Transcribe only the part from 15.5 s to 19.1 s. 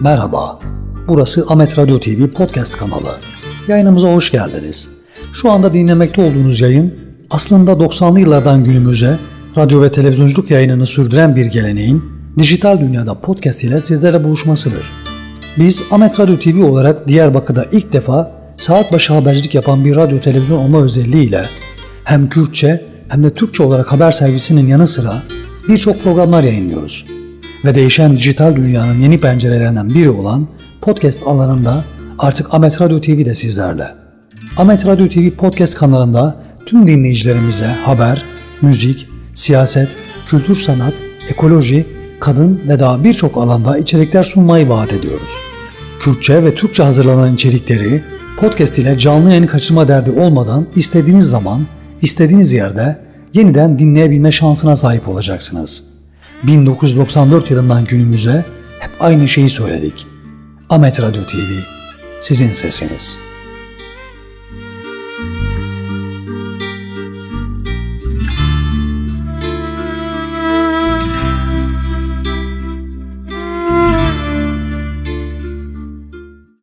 Biz Ahmet Radyo TV olarak Diyarbakır'da ilk defa saat